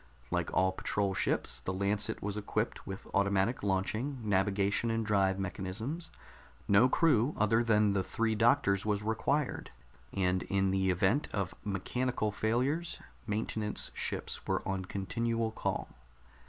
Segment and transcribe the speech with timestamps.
[0.31, 6.09] Like all patrol ships, the Lancet was equipped with automatic launching, navigation and drive mechanisms;
[6.67, 9.69] no crew other than the three doctors was required,
[10.11, 15.87] and in the event of mechanical failures, maintenance ships were on continual call.